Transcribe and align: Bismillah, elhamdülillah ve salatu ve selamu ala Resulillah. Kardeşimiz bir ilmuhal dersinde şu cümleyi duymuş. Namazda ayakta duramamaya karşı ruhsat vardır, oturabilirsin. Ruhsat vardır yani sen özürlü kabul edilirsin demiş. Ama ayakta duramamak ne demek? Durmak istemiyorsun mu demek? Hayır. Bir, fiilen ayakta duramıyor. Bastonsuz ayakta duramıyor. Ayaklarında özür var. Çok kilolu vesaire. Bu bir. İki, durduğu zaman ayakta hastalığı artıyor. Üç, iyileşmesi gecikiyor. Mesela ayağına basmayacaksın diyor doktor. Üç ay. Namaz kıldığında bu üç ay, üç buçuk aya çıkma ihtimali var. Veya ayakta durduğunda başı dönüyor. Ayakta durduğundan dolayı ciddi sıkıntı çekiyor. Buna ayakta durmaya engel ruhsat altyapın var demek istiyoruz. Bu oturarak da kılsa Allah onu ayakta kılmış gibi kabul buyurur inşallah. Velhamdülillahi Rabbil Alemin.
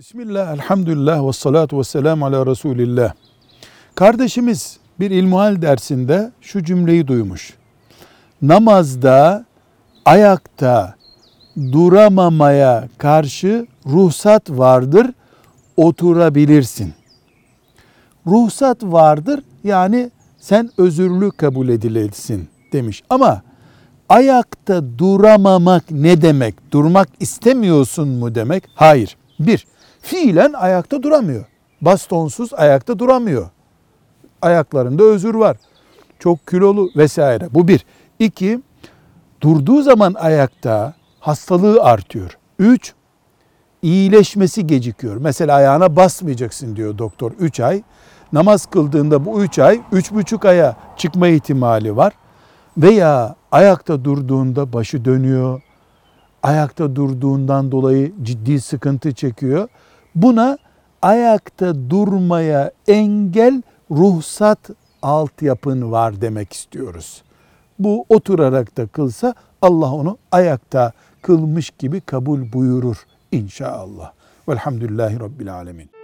Bismillah, 0.00 0.54
elhamdülillah 0.54 1.28
ve 1.28 1.32
salatu 1.32 1.78
ve 1.78 1.84
selamu 1.84 2.26
ala 2.26 2.46
Resulillah. 2.46 3.12
Kardeşimiz 3.94 4.78
bir 5.00 5.10
ilmuhal 5.10 5.62
dersinde 5.62 6.32
şu 6.40 6.64
cümleyi 6.64 7.06
duymuş. 7.06 7.54
Namazda 8.42 9.44
ayakta 10.04 10.94
duramamaya 11.72 12.88
karşı 12.98 13.66
ruhsat 13.86 14.50
vardır, 14.50 15.06
oturabilirsin. 15.76 16.92
Ruhsat 18.26 18.82
vardır 18.82 19.40
yani 19.64 20.10
sen 20.38 20.70
özürlü 20.78 21.30
kabul 21.30 21.68
edilirsin 21.68 22.48
demiş. 22.72 23.02
Ama 23.10 23.42
ayakta 24.08 24.98
duramamak 24.98 25.90
ne 25.90 26.22
demek? 26.22 26.72
Durmak 26.72 27.08
istemiyorsun 27.20 28.08
mu 28.08 28.34
demek? 28.34 28.64
Hayır. 28.74 29.16
Bir, 29.40 29.66
fiilen 30.00 30.52
ayakta 30.52 31.02
duramıyor. 31.02 31.44
Bastonsuz 31.80 32.54
ayakta 32.54 32.98
duramıyor. 32.98 33.48
Ayaklarında 34.42 35.02
özür 35.02 35.34
var. 35.34 35.56
Çok 36.18 36.46
kilolu 36.46 36.90
vesaire. 36.96 37.48
Bu 37.54 37.68
bir. 37.68 37.86
İki, 38.18 38.60
durduğu 39.40 39.82
zaman 39.82 40.14
ayakta 40.14 40.94
hastalığı 41.20 41.82
artıyor. 41.82 42.38
Üç, 42.58 42.94
iyileşmesi 43.82 44.66
gecikiyor. 44.66 45.16
Mesela 45.16 45.56
ayağına 45.56 45.96
basmayacaksın 45.96 46.76
diyor 46.76 46.98
doktor. 46.98 47.32
Üç 47.38 47.60
ay. 47.60 47.82
Namaz 48.32 48.66
kıldığında 48.66 49.24
bu 49.24 49.42
üç 49.42 49.58
ay, 49.58 49.80
üç 49.92 50.12
buçuk 50.12 50.44
aya 50.44 50.76
çıkma 50.96 51.28
ihtimali 51.28 51.96
var. 51.96 52.12
Veya 52.78 53.36
ayakta 53.52 54.04
durduğunda 54.04 54.72
başı 54.72 55.04
dönüyor. 55.04 55.62
Ayakta 56.42 56.96
durduğundan 56.96 57.72
dolayı 57.72 58.12
ciddi 58.22 58.60
sıkıntı 58.60 59.14
çekiyor. 59.14 59.68
Buna 60.14 60.58
ayakta 61.02 61.90
durmaya 61.90 62.70
engel 62.88 63.62
ruhsat 63.90 64.70
altyapın 65.02 65.92
var 65.92 66.20
demek 66.20 66.52
istiyoruz. 66.52 67.22
Bu 67.78 68.04
oturarak 68.08 68.76
da 68.76 68.86
kılsa 68.86 69.34
Allah 69.62 69.92
onu 69.92 70.18
ayakta 70.32 70.92
kılmış 71.22 71.70
gibi 71.70 72.00
kabul 72.00 72.52
buyurur 72.52 72.96
inşallah. 73.32 74.12
Velhamdülillahi 74.48 75.20
Rabbil 75.20 75.54
Alemin. 75.54 75.99